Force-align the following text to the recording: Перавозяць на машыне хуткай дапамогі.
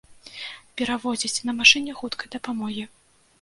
Перавозяць 0.79 1.43
на 1.49 1.55
машыне 1.59 1.91
хуткай 2.01 2.27
дапамогі. 2.39 2.89